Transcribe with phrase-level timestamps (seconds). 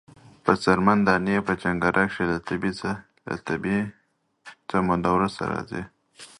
[0.43, 2.23] په څرمن دانی په جنکره کښی
[3.29, 3.77] له تبی
[4.69, 5.83] څه موده وروسته راځی۔